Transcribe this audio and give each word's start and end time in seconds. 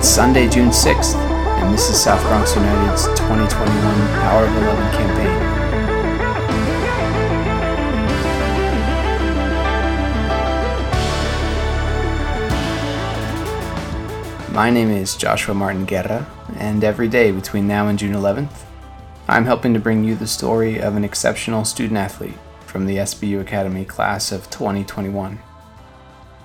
It's 0.00 0.08
Sunday, 0.08 0.48
June 0.48 0.70
6th, 0.70 1.14
and 1.14 1.74
this 1.74 1.90
is 1.90 2.00
South 2.02 2.22
Bronx 2.22 2.56
United's 2.56 3.04
2021 3.18 3.68
Power 4.22 4.44
of 4.46 4.56
11 4.56 4.92
campaign. 4.92 5.36
My 14.54 14.70
name 14.70 14.90
is 14.90 15.16
Joshua 15.16 15.54
Martin 15.54 15.84
Guerra, 15.84 16.26
and 16.56 16.82
every 16.82 17.08
day 17.08 17.30
between 17.30 17.68
now 17.68 17.88
and 17.88 17.98
June 17.98 18.14
11th, 18.14 18.64
I'm 19.28 19.44
helping 19.44 19.74
to 19.74 19.80
bring 19.80 20.02
you 20.02 20.14
the 20.14 20.26
story 20.26 20.80
of 20.80 20.96
an 20.96 21.04
exceptional 21.04 21.66
student 21.66 21.98
athlete 21.98 22.38
from 22.64 22.86
the 22.86 22.96
SBU 22.96 23.42
Academy 23.42 23.84
class 23.84 24.32
of 24.32 24.48
2021. 24.48 25.40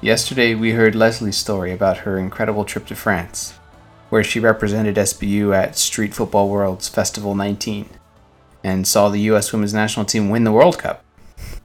Yesterday, 0.06 0.54
we 0.54 0.74
heard 0.74 0.94
Leslie's 0.94 1.36
story 1.36 1.72
about 1.72 1.98
her 2.06 2.20
incredible 2.20 2.64
trip 2.64 2.86
to 2.86 2.96
France, 2.96 3.56
where 4.10 4.24
she 4.24 4.40
represented 4.40 4.98
SBU 4.98 5.52
at 5.52 5.80
Street 5.80 6.14
Football 6.14 6.48
Worlds 6.48 6.88
Festival 6.88 7.34
19 7.34 7.90
and 8.64 8.88
saw 8.88 9.10
the 9.10 9.22
U.S. 9.22 9.52
Women's 9.52 9.74
National 9.74 10.06
Team 10.06 10.30
win 10.30 10.44
the 10.44 10.52
World 10.52 10.78
Cup. 10.78 11.04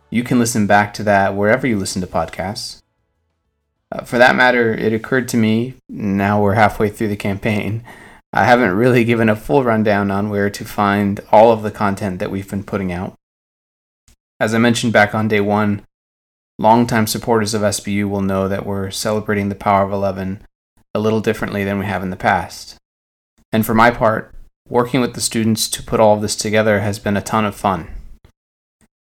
You 0.08 0.24
can 0.24 0.38
listen 0.38 0.66
back 0.66 0.94
to 0.94 1.02
that 1.02 1.34
wherever 1.34 1.66
you 1.66 1.78
listen 1.78 2.00
to 2.00 2.06
podcasts. 2.06 2.80
Uh, 3.92 4.04
for 4.04 4.16
that 4.16 4.34
matter, 4.34 4.72
it 4.72 4.94
occurred 4.94 5.28
to 5.28 5.36
me, 5.36 5.74
now 5.86 6.40
we're 6.40 6.54
halfway 6.54 6.88
through 6.88 7.08
the 7.08 7.16
campaign, 7.16 7.84
I 8.32 8.46
haven't 8.46 8.70
really 8.70 9.04
given 9.04 9.28
a 9.28 9.36
full 9.36 9.64
rundown 9.64 10.10
on 10.10 10.30
where 10.30 10.48
to 10.48 10.64
find 10.64 11.20
all 11.30 11.52
of 11.52 11.60
the 11.60 11.70
content 11.70 12.20
that 12.20 12.30
we've 12.30 12.48
been 12.48 12.64
putting 12.64 12.90
out. 12.90 13.18
As 14.40 14.54
I 14.54 14.58
mentioned 14.58 14.94
back 14.94 15.14
on 15.14 15.28
day 15.28 15.42
one, 15.42 15.84
Longtime 16.60 17.06
supporters 17.06 17.54
of 17.54 17.62
SBU 17.62 18.06
will 18.10 18.20
know 18.20 18.46
that 18.46 18.66
we're 18.66 18.90
celebrating 18.90 19.48
the 19.48 19.54
Power 19.54 19.82
of 19.82 19.92
11 19.92 20.42
a 20.92 21.00
little 21.00 21.22
differently 21.22 21.64
than 21.64 21.78
we 21.78 21.86
have 21.86 22.02
in 22.02 22.10
the 22.10 22.16
past. 22.16 22.76
And 23.50 23.64
for 23.64 23.72
my 23.72 23.90
part, 23.90 24.34
working 24.68 25.00
with 25.00 25.14
the 25.14 25.22
students 25.22 25.70
to 25.70 25.82
put 25.82 26.00
all 26.00 26.14
of 26.14 26.20
this 26.20 26.36
together 26.36 26.80
has 26.80 26.98
been 26.98 27.16
a 27.16 27.22
ton 27.22 27.46
of 27.46 27.54
fun. 27.54 27.88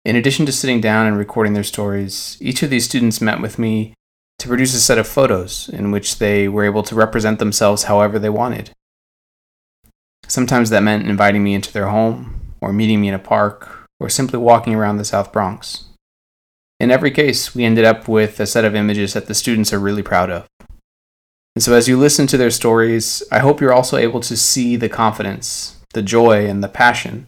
In 0.04 0.16
addition 0.16 0.48
to 0.48 0.52
sitting 0.52 0.82
down 0.82 1.06
and 1.06 1.16
recording 1.16 1.54
their 1.54 1.64
stories, 1.64 2.40
each 2.42 2.64
of 2.64 2.72
these 2.72 2.86
students 2.86 3.22
met 3.22 3.40
with 3.40 3.60
me 3.60 3.94
to 4.40 4.48
produce 4.48 4.73
a 4.73 4.80
set 4.80 4.98
of 4.98 5.08
photos 5.08 5.70
in 5.70 5.92
which 5.92 6.17
they 6.17 6.48
were 6.48 6.66
able 6.66 6.82
to 6.82 6.95
represent 6.95 7.38
themselves 7.38 7.84
however 7.84 8.17
they 8.17 8.32
wanted. 8.32 8.72
Sometimes 10.28 10.72
that 10.72 10.82
meant 10.82 11.08
inviting 11.08 11.44
me 11.44 11.54
into 11.54 11.72
their 11.72 11.90
home, 11.90 12.56
or 12.62 12.73
meeting 12.73 13.00
me 13.00 13.10
in 13.10 13.14
a 13.14 13.20
park, 13.20 13.88
or 14.00 14.10
simply 14.10 14.40
walking 14.40 14.73
around 14.73 14.98
the 14.98 15.06
South 15.06 15.32
Bronx. 15.32 15.86
In 16.84 16.92
every 16.92 17.12
case, 17.12 17.56
we 17.56 17.64
ended 17.64 17.86
up 17.86 18.09
with 18.09 18.42
a 18.42 18.45
set 18.45 18.66
of 18.66 18.76
images 18.76 19.14
that 19.14 19.28
the 19.28 19.34
students 19.34 19.72
are 19.72 19.80
really 19.80 20.03
proud 20.03 20.30
of. 20.30 20.45
And 21.56 21.64
so, 21.64 21.73
as 21.76 21.88
you 21.88 21.98
listen 21.98 22.28
to 22.28 22.36
their 22.36 22.52
stories, 22.52 23.23
I 23.31 23.39
hope 23.39 23.62
you're 23.62 23.72
also 23.72 23.95
able 23.95 24.20
to 24.20 24.36
see 24.36 24.76
the 24.76 24.89
confidence, 24.89 25.80
the 25.94 26.02
joy, 26.02 26.45
and 26.45 26.61
the 26.61 26.67
passion 26.67 27.28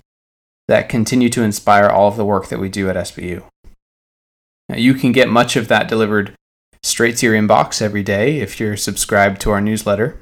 that 0.67 0.89
continue 0.89 1.29
to 1.29 1.41
inspire 1.41 1.87
all 1.87 2.09
of 2.09 2.17
the 2.17 2.25
work 2.25 2.49
that 2.49 2.59
we 2.59 2.67
do 2.67 2.89
at 2.89 2.97
SBU. 2.97 3.45
Now, 4.67 4.75
you 4.75 4.93
can 4.93 5.13
get 5.13 5.29
much 5.29 5.55
of 5.55 5.69
that 5.69 5.87
delivered 5.87 6.35
straight 6.83 7.15
to 7.19 7.25
your 7.25 7.35
inbox 7.35 7.81
every 7.81 8.03
day 8.03 8.41
if 8.41 8.59
you're 8.59 8.75
subscribed 8.75 9.39
to 9.39 9.51
our 9.51 9.61
newsletter. 9.61 10.19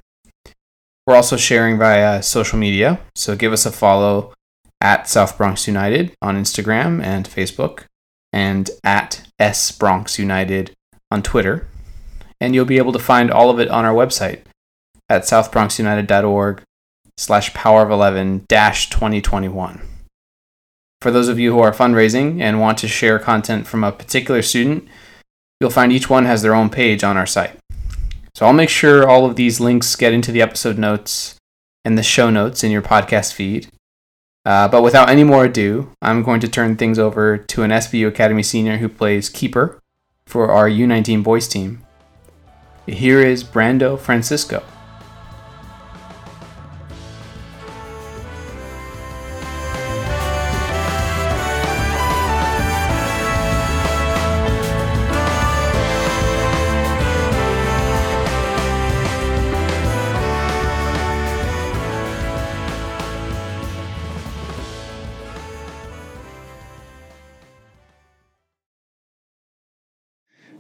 We're 1.07 1.15
also 1.15 1.37
sharing 1.37 1.79
via 1.79 2.21
social 2.21 2.59
media, 2.59 2.99
so 3.15 3.35
give 3.35 3.51
us 3.51 3.65
a 3.65 3.71
follow 3.71 4.31
at 4.79 5.09
South 5.09 5.39
Bronx 5.39 5.65
United 5.65 6.13
on 6.21 6.37
Instagram 6.37 7.01
and 7.01 7.27
Facebook 7.27 7.85
and 8.33 8.69
at 8.83 9.25
S 9.39 9.71
Bronx 9.71 10.19
United 10.19 10.73
on 11.11 11.21
Twitter. 11.21 11.67
And 12.41 12.53
you'll 12.53 12.65
be 12.65 12.77
able 12.77 12.91
to 12.91 12.99
find 12.99 13.31
all 13.31 13.49
of 13.49 13.59
it 13.59 13.69
on 13.69 13.85
our 13.85 13.93
website 13.93 14.41
at 15.07 15.21
southbronxunited.org 15.21 16.63
slash 17.17 17.53
power 17.53 17.83
of 17.83 17.91
11 17.91 18.45
dash 18.49 18.89
2021. 18.89 19.81
For 21.01 21.11
those 21.11 21.27
of 21.27 21.37
you 21.37 21.53
who 21.53 21.59
are 21.59 21.71
fundraising 21.71 22.41
and 22.41 22.59
want 22.59 22.77
to 22.79 22.87
share 22.87 23.19
content 23.19 23.67
from 23.67 23.83
a 23.83 23.91
particular 23.91 24.41
student, 24.41 24.87
you'll 25.59 25.69
find 25.69 25.91
each 25.91 26.09
one 26.09 26.25
has 26.25 26.41
their 26.41 26.55
own 26.55 26.69
page 26.69 27.03
on 27.03 27.17
our 27.17 27.25
site. 27.25 27.57
So 28.35 28.45
I'll 28.45 28.53
make 28.53 28.69
sure 28.69 29.07
all 29.07 29.25
of 29.25 29.35
these 29.35 29.59
links 29.59 29.95
get 29.95 30.13
into 30.13 30.31
the 30.31 30.41
episode 30.41 30.77
notes 30.77 31.35
and 31.85 31.97
the 31.97 32.03
show 32.03 32.29
notes 32.29 32.63
in 32.63 32.71
your 32.71 32.81
podcast 32.81 33.33
feed. 33.33 33.67
Uh, 34.45 34.67
but 34.67 34.83
without 34.83 35.09
any 35.09 35.23
more 35.23 35.45
ado, 35.45 35.91
I'm 36.01 36.21
going 36.21 36.41
to 36.41 36.47
turn 36.47 36.75
things 36.75 36.99
over 36.99 37.37
to 37.37 37.63
an 37.63 37.71
SBU 37.71 38.07
Academy 38.07 38.43
senior 38.43 38.77
who 38.77 38.89
plays 38.89 39.29
keeper 39.29 39.79
for 40.25 40.51
our 40.51 40.69
U19 40.69 41.23
boys 41.23 41.47
team. 41.47 41.81
Here 42.85 43.21
is 43.21 43.43
Brandon 43.43 43.97
Francisco. 43.97 44.63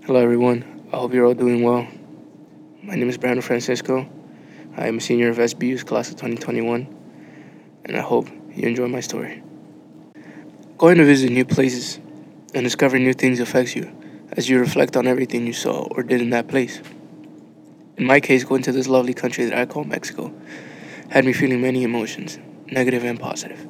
Hello, 0.05 0.19
everyone. 0.19 0.85
I 0.91 0.97
hope 0.97 1.13
you're 1.13 1.25
all 1.25 1.33
doing 1.33 1.63
well. 1.63 1.87
My 2.83 2.95
name 2.95 3.07
is 3.07 3.17
Brandon 3.17 3.41
Francisco. 3.41 4.05
I 4.75 4.87
am 4.87 4.97
a 4.97 4.99
senior 4.99 5.29
of 5.29 5.37
SBU's 5.37 5.85
class 5.85 6.09
of 6.09 6.15
2021, 6.17 6.93
and 7.85 7.95
I 7.95 8.01
hope 8.01 8.27
you 8.53 8.67
enjoy 8.67 8.89
my 8.89 8.99
story. 8.99 9.41
Going 10.77 10.97
to 10.97 11.05
visit 11.05 11.31
new 11.31 11.45
places 11.45 12.01
and 12.53 12.65
discovering 12.65 13.05
new 13.05 13.13
things 13.13 13.39
affects 13.39 13.77
you 13.77 13.95
as 14.33 14.49
you 14.49 14.59
reflect 14.59 14.97
on 14.97 15.07
everything 15.07 15.47
you 15.47 15.53
saw 15.53 15.87
or 15.91 16.03
did 16.03 16.19
in 16.19 16.31
that 16.31 16.49
place. 16.49 16.81
In 17.95 18.05
my 18.05 18.19
case, 18.19 18.43
going 18.43 18.63
to 18.63 18.73
this 18.73 18.89
lovely 18.89 19.13
country 19.13 19.45
that 19.45 19.57
I 19.57 19.65
call 19.65 19.85
Mexico 19.85 20.33
had 21.11 21.23
me 21.23 21.31
feeling 21.31 21.61
many 21.61 21.81
emotions, 21.81 22.39
negative 22.69 23.05
and 23.05 23.17
positive. 23.17 23.69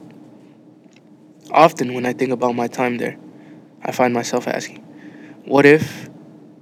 Often, 1.52 1.94
when 1.94 2.08
I 2.08 2.14
think 2.14 2.32
about 2.32 2.56
my 2.56 2.66
time 2.66 2.98
there, 2.98 3.20
I 3.84 3.92
find 3.92 4.16
myself 4.16 4.48
asking, 4.48 4.80
what 5.46 5.68
if 5.68 6.10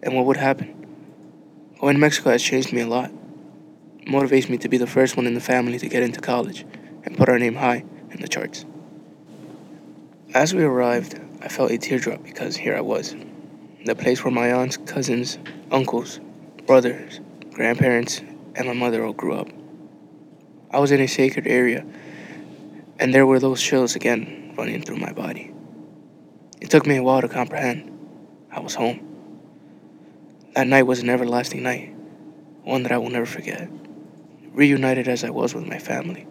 and 0.03 0.15
what 0.15 0.25
would 0.25 0.37
happen. 0.37 0.81
Going 1.79 1.95
to 1.95 1.99
Mexico 1.99 2.31
has 2.31 2.43
changed 2.43 2.73
me 2.73 2.81
a 2.81 2.87
lot. 2.87 3.11
It 3.99 4.07
motivates 4.07 4.49
me 4.49 4.57
to 4.59 4.69
be 4.69 4.77
the 4.77 4.87
first 4.87 5.17
one 5.17 5.27
in 5.27 5.33
the 5.33 5.39
family 5.39 5.79
to 5.79 5.89
get 5.89 6.03
into 6.03 6.21
college 6.21 6.65
and 7.03 7.17
put 7.17 7.29
our 7.29 7.39
name 7.39 7.55
high 7.55 7.83
in 8.11 8.21
the 8.21 8.27
charts. 8.27 8.65
As 10.33 10.53
we 10.53 10.63
arrived, 10.63 11.19
I 11.41 11.47
felt 11.47 11.71
a 11.71 11.77
teardrop 11.77 12.23
because 12.23 12.55
here 12.55 12.75
I 12.75 12.81
was, 12.81 13.15
the 13.85 13.95
place 13.95 14.23
where 14.23 14.31
my 14.31 14.51
aunts, 14.51 14.77
cousins, 14.77 15.37
uncles, 15.71 16.19
brothers, 16.65 17.19
grandparents, 17.51 18.21
and 18.55 18.67
my 18.67 18.73
mother 18.73 19.03
all 19.03 19.13
grew 19.13 19.33
up. 19.33 19.47
I 20.71 20.79
was 20.79 20.91
in 20.91 21.01
a 21.01 21.07
sacred 21.07 21.47
area, 21.47 21.85
and 22.99 23.13
there 23.13 23.25
were 23.25 23.39
those 23.39 23.61
chills 23.61 23.95
again 23.95 24.53
running 24.57 24.81
through 24.83 24.97
my 24.97 25.11
body. 25.11 25.53
It 26.61 26.69
took 26.69 26.85
me 26.85 26.97
a 26.97 27.03
while 27.03 27.21
to 27.21 27.27
comprehend. 27.27 27.89
I 28.51 28.59
was 28.59 28.75
home. 28.75 29.10
That 30.53 30.67
night 30.67 30.83
was 30.83 30.99
an 30.99 31.09
everlasting 31.09 31.63
night, 31.63 31.95
one 32.63 32.83
that 32.83 32.91
I 32.91 32.97
will 32.97 33.09
never 33.09 33.25
forget. 33.25 33.69
Reunited 34.51 35.07
as 35.07 35.23
I 35.23 35.29
was 35.29 35.55
with 35.55 35.65
my 35.65 35.79
family, 35.79 36.27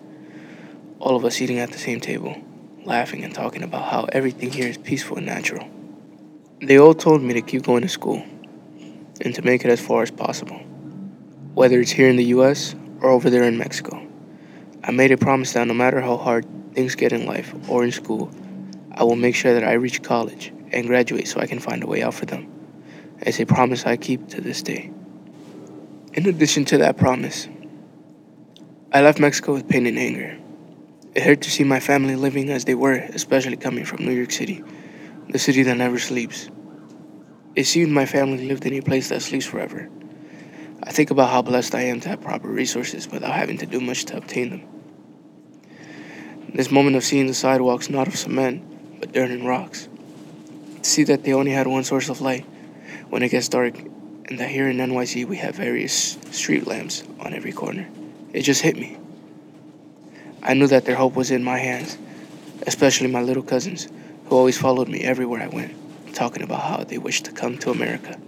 all 0.98 1.16
of 1.16 1.24
us 1.24 1.40
eating 1.40 1.58
at 1.58 1.72
the 1.72 1.78
same 1.78 2.00
table, 2.00 2.36
laughing 2.84 3.24
and 3.24 3.34
talking 3.34 3.62
about 3.62 3.90
how 3.90 4.04
everything 4.12 4.50
here 4.50 4.68
is 4.68 4.76
peaceful 4.76 5.16
and 5.16 5.24
natural. 5.24 5.66
They 6.60 6.78
all 6.78 6.92
told 6.92 7.22
me 7.22 7.32
to 7.32 7.40
keep 7.40 7.62
going 7.62 7.80
to 7.80 7.88
school 7.88 8.22
and 9.22 9.34
to 9.34 9.40
make 9.40 9.64
it 9.64 9.70
as 9.70 9.80
far 9.80 10.02
as 10.02 10.10
possible, 10.10 10.58
whether 11.54 11.80
it's 11.80 11.90
here 11.90 12.10
in 12.10 12.16
the 12.16 12.34
US 12.36 12.74
or 13.00 13.08
over 13.08 13.30
there 13.30 13.44
in 13.44 13.56
Mexico. 13.56 14.06
I 14.84 14.90
made 14.90 15.12
a 15.12 15.16
promise 15.16 15.54
that 15.54 15.66
no 15.66 15.72
matter 15.72 16.02
how 16.02 16.18
hard 16.18 16.44
things 16.74 16.94
get 16.94 17.14
in 17.14 17.24
life 17.24 17.54
or 17.70 17.84
in 17.84 17.90
school, 17.90 18.30
I 18.92 19.02
will 19.04 19.16
make 19.16 19.34
sure 19.34 19.54
that 19.54 19.64
I 19.64 19.72
reach 19.72 20.02
college 20.02 20.52
and 20.72 20.86
graduate 20.86 21.26
so 21.26 21.40
I 21.40 21.46
can 21.46 21.58
find 21.58 21.82
a 21.82 21.86
way 21.86 22.02
out 22.02 22.12
for 22.12 22.26
them. 22.26 22.49
It's 23.22 23.38
a 23.38 23.44
promise 23.44 23.84
I 23.84 23.98
keep 23.98 24.28
to 24.28 24.40
this 24.40 24.62
day. 24.62 24.90
In 26.14 26.26
addition 26.26 26.64
to 26.66 26.78
that 26.78 26.96
promise, 26.96 27.48
I 28.94 29.02
left 29.02 29.20
Mexico 29.20 29.52
with 29.52 29.68
pain 29.68 29.86
and 29.86 29.98
anger. 29.98 30.38
It 31.14 31.22
hurt 31.22 31.42
to 31.42 31.50
see 31.50 31.64
my 31.64 31.80
family 31.80 32.16
living 32.16 32.48
as 32.48 32.64
they 32.64 32.74
were, 32.74 32.94
especially 32.94 33.58
coming 33.58 33.84
from 33.84 34.06
New 34.06 34.12
York 34.12 34.30
City, 34.30 34.64
the 35.28 35.38
city 35.38 35.62
that 35.64 35.76
never 35.76 35.98
sleeps. 35.98 36.48
It 37.54 37.64
seemed 37.64 37.92
my 37.92 38.06
family 38.06 38.48
lived 38.48 38.64
in 38.64 38.72
a 38.72 38.80
place 38.80 39.10
that 39.10 39.20
sleeps 39.20 39.44
forever. 39.44 39.90
I 40.82 40.90
think 40.90 41.10
about 41.10 41.28
how 41.28 41.42
blessed 41.42 41.74
I 41.74 41.82
am 41.82 42.00
to 42.00 42.08
have 42.08 42.22
proper 42.22 42.48
resources 42.48 43.06
without 43.06 43.34
having 43.34 43.58
to 43.58 43.66
do 43.66 43.80
much 43.80 44.06
to 44.06 44.16
obtain 44.16 44.48
them. 44.48 44.62
This 46.54 46.70
moment 46.70 46.96
of 46.96 47.04
seeing 47.04 47.26
the 47.26 47.34
sidewalks 47.34 47.90
not 47.90 48.08
of 48.08 48.16
cement, 48.16 48.98
but 48.98 49.12
dirt 49.12 49.30
and 49.30 49.46
rocks. 49.46 49.90
To 50.82 50.88
see 50.88 51.04
that 51.04 51.24
they 51.24 51.34
only 51.34 51.50
had 51.50 51.66
one 51.66 51.84
source 51.84 52.08
of 52.08 52.22
light 52.22 52.46
when 53.10 53.22
it 53.22 53.28
gets 53.30 53.48
dark, 53.48 53.76
and 53.78 54.38
that 54.38 54.48
here 54.48 54.68
in 54.68 54.78
NYC 54.78 55.26
we 55.26 55.36
have 55.36 55.56
various 55.56 56.16
street 56.30 56.66
lamps 56.66 57.02
on 57.18 57.34
every 57.34 57.52
corner. 57.52 57.88
it 58.32 58.42
just 58.42 58.62
hit 58.62 58.76
me. 58.76 58.96
I 60.42 60.54
knew 60.54 60.68
that 60.68 60.84
their 60.84 60.96
hope 60.96 61.14
was 61.14 61.30
in 61.30 61.44
my 61.44 61.58
hands, 61.58 61.98
especially 62.66 63.08
my 63.08 63.20
little 63.20 63.42
cousins, 63.42 63.88
who 64.26 64.36
always 64.36 64.56
followed 64.56 64.88
me 64.88 65.00
everywhere 65.02 65.42
I 65.42 65.48
went, 65.48 65.74
talking 66.14 66.42
about 66.42 66.62
how 66.62 66.84
they 66.84 66.98
wished 66.98 67.26
to 67.26 67.32
come 67.32 67.58
to 67.58 67.70
America. 67.70 68.18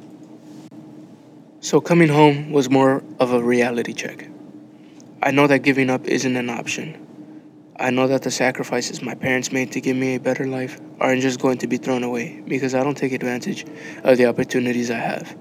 So 1.61 1.81
coming 1.81 2.08
home 2.08 2.50
was 2.50 2.69
more 2.69 3.02
of 3.20 3.32
a 3.32 3.43
reality 3.43 3.93
check. 3.93 4.29
I 5.23 5.31
know 5.31 5.46
that 5.46 5.61
giving 5.61 5.88
up 5.88 6.05
isn't 6.06 6.37
an 6.37 6.50
option. 6.50 7.06
I 7.76 7.90
know 7.90 8.06
that 8.06 8.22
the 8.22 8.30
sacrifices 8.30 9.00
my 9.00 9.14
parents 9.14 9.50
made 9.50 9.72
to 9.72 9.80
give 9.80 9.96
me 9.96 10.14
a 10.14 10.20
better 10.20 10.46
life 10.46 10.78
aren't 11.00 11.22
just 11.22 11.40
going 11.40 11.56
to 11.58 11.66
be 11.66 11.78
thrown 11.78 12.02
away 12.02 12.42
because 12.46 12.74
I 12.74 12.84
don't 12.84 12.96
take 12.96 13.12
advantage 13.12 13.64
of 14.04 14.19
the 14.19 14.26
opportunities 14.26 14.90
I 14.90 14.98
have. 14.98 15.34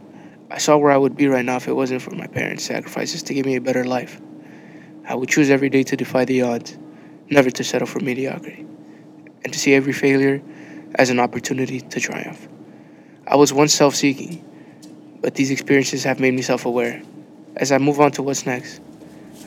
I 0.49 0.57
saw 0.57 0.77
where 0.77 0.91
I 0.91 0.97
would 0.97 1.17
be 1.17 1.27
right 1.27 1.43
now 1.43 1.57
if 1.57 1.67
it 1.67 1.73
wasn't 1.73 2.01
for 2.01 2.11
my 2.11 2.27
parents' 2.27 2.63
sacrifices 2.63 3.21
to 3.23 3.33
give 3.33 3.45
me 3.45 3.57
a 3.57 3.61
better 3.61 3.83
life. 3.83 4.21
I 5.05 5.15
would 5.15 5.27
choose 5.27 5.49
every 5.49 5.69
day 5.69 5.83
to 5.83 5.97
defy 5.97 6.23
the 6.23 6.43
odds, 6.43 6.77
never 7.29 7.51
to 7.51 7.63
settle 7.65 7.87
for 7.87 7.99
mediocrity, 7.99 8.65
and 9.43 9.51
to 9.51 9.59
see 9.59 9.73
every 9.73 9.93
failure 9.93 10.41
as 10.95 11.09
an 11.09 11.19
opportunity 11.19 11.81
to 11.81 11.99
triumph. 11.99 12.47
I 13.27 13.35
was 13.35 13.51
once 13.51 13.73
self 13.73 13.93
seeking, 13.93 14.43
but 15.21 15.35
these 15.35 15.51
experiences 15.51 16.05
have 16.05 16.21
made 16.21 16.33
me 16.33 16.41
self 16.43 16.65
aware. 16.65 17.01
As 17.57 17.73
I 17.73 17.77
move 17.77 17.99
on 17.99 18.11
to 18.13 18.23
what's 18.23 18.45
next, 18.45 18.79